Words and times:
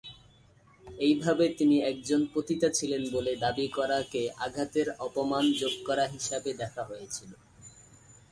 এইভাবে 0.99 1.45
তিনি 1.49 1.77
একজন 1.81 2.21
পতিতা 2.33 2.69
ছিলেন 2.69 3.03
বলে 3.11 3.31
দাবি 3.35 3.67
করা 3.67 3.99
কে 4.11 4.23
আঘাতের 4.37 4.87
অপমান 4.99 5.45
যোগ 5.51 5.73
করা 5.85 6.05
হিসাবে 6.07 6.49
দেখা 6.53 6.83
হয়েছিল। 6.83 7.31